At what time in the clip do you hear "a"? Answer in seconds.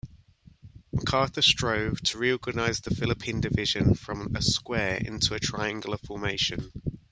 4.35-4.41, 5.35-5.39